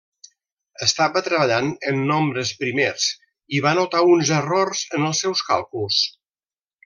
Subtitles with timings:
[0.85, 3.05] Estava treballant en nombres primers
[3.57, 6.01] i va notar uns errors en els seus càlculs.